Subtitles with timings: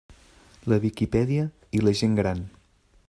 [0.71, 1.45] La Viquipèdia
[1.81, 2.43] i la gent gran.